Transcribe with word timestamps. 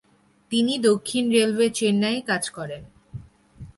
তিনি 0.51 0.73
দক্ষিণ 0.79 1.23
রেলওয়ে 1.31 1.67
চেন্নাইয়ে 1.69 2.21
কাজ 2.21 2.43
করেন। 2.49 2.81